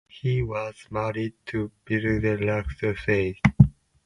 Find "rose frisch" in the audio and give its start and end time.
2.81-3.39